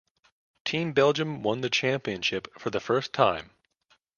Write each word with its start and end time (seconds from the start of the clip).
Team 0.65 0.93
Belgium 0.93 1.43
won 1.43 1.61
the 1.61 1.69
championship 1.69 2.47
for 2.57 2.71
the 2.71 2.79
first 2.79 3.13
time. 3.13 3.51